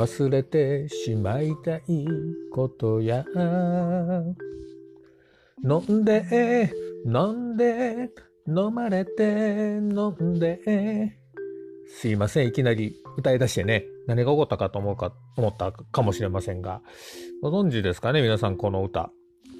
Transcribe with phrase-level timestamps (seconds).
[0.00, 2.06] 忘れてしまいたい
[2.50, 3.22] ことや。
[5.62, 6.72] 飲んで
[7.04, 8.08] 飲んで
[8.48, 11.18] 飲まれて飲んで。
[11.86, 13.84] すいませんいきなり歌い出してね。
[14.06, 16.80] 何が起こったかと思うか思ったかもしれませんが。
[17.42, 19.10] ご存知ですかね皆さんこの歌。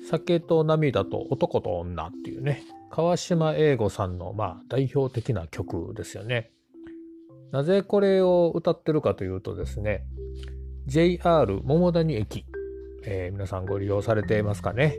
[0.09, 2.62] 酒と涙と男と女っていうね。
[2.91, 6.51] 川島英吾さんのまあ代表的な曲ですよね。
[7.52, 10.04] なぜこれを歌ってるかというとですね
[10.86, 12.45] JR 桃谷駅、
[13.04, 14.96] えー、皆さんご利用されていますかね、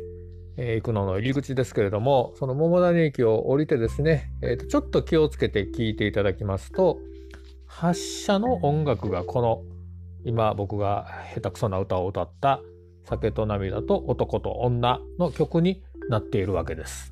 [0.58, 7.00] えー、行くのの入り口ですけれどもその桃谷駅を降りてですね、えーと、ちょっと気をつけて聞いていただきますと
[7.66, 9.64] 発車の音楽がこの
[10.24, 12.62] 今僕が下手くそな歌を歌った
[13.06, 17.12] 「酒と涙と男と女」の曲になっているわけです。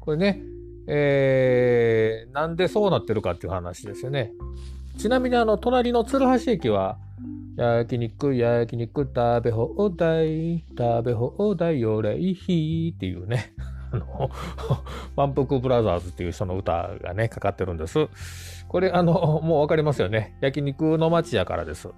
[0.00, 0.40] これね、
[0.86, 4.32] えー、なんでそうなってるかっていう話ですよね。
[4.98, 6.98] ちなみにあの隣の鶴橋駅は
[7.56, 13.52] 焼肉、焼肉、食べ放題、食べ放題、よれいひっていうね、
[13.92, 14.30] あの、
[15.16, 18.08] 満腹ブラザーズっていう人の歌がね、かかってるんです。
[18.66, 20.36] これ、あの、もうわかりますよね。
[20.40, 21.88] 焼肉の街やからです。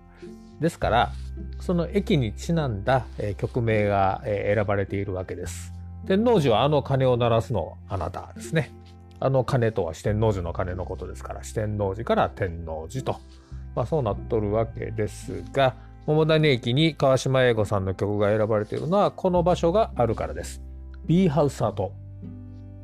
[0.61, 1.13] ですから、
[1.61, 5.76] その駅にちなんだ、えー、曲名が、えー、選ばれているわけです。
[6.07, 8.73] 天王寺はあの鐘を鳴らすのあなたですね。
[9.19, 13.21] あの鐘とは四天王寺の鐘のことですから、四天王寺から天王寺と。
[13.77, 15.77] まあ、そうなっとるわけですが
[16.07, 20.63] 桃谷駅に川島英吾さんの曲が選ばれているのはこの場所があるからです。
[21.05, 21.93] B ハウスアート。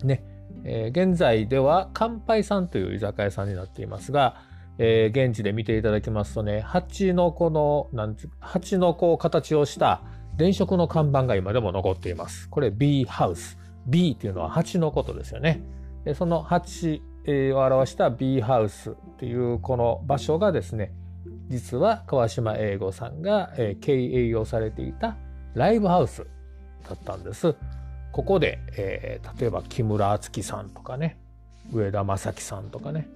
[0.05, 0.23] ね、
[0.65, 4.43] えー、現在では乾杯さんという居酒屋さんになっていますが、
[4.79, 10.03] えー、現地で見ていただきますとね蜂の子のなん蜂の子を形をした
[10.37, 12.49] 電飾の看板が今でも残っています。
[12.49, 13.59] これ B ハウス。
[13.87, 15.63] B っていうのは蜂のことですよね。
[16.05, 20.93] でその蜂を表した B ハウスっていうこの場所がですね
[21.49, 25.17] 実は川島英吾さんが経営をされていた
[25.55, 26.27] ライブハウス
[26.89, 27.55] だったんです。
[28.11, 31.19] ここで、えー、例えば木村敦樹さんとかね
[31.73, 33.09] 上田正樹さんとかね、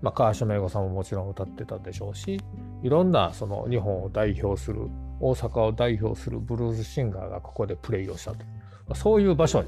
[0.00, 2.40] まあ、川島英吾さんももちろん歌ってたでしょうし
[2.82, 4.88] いろんなその日本を代表する
[5.20, 8.46] 大阪を代表するブルースシンガーがここでプレイをしたとい
[8.90, 9.64] うそういう場所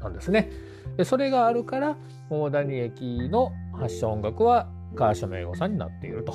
[0.00, 0.50] なんですね。
[0.96, 1.96] でそれがあるから
[2.30, 6.34] 桃谷駅の発祥音楽は川島英語さんになっていると。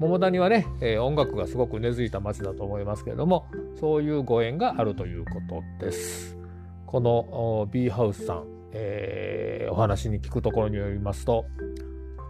[0.00, 3.46] 桃谷はね、え、音楽がすごく根付いた街だと思いますけれども
[3.78, 6.36] そういうご縁があるということです。
[6.84, 11.44] この B ハウスさん、えー、お話に聞くところによりますと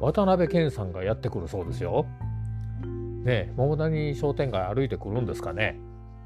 [0.00, 2.06] 渡辺謙さんがやってくるそうですよ。
[3.24, 5.78] ね桃谷商店街歩いてくるんですかね。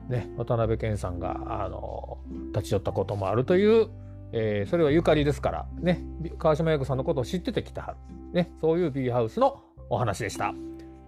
[0.09, 2.19] ね渡辺謙さんがあの
[2.55, 3.89] 立ち寄ったこともあるという
[4.33, 6.03] えー、それはゆかりですからね
[6.39, 7.97] 川島英子さんのことを知っててきたはる、
[8.35, 10.53] ね、そういう B ハウスのお話でした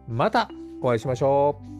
[0.08, 0.50] また
[0.82, 1.79] お会いしましょう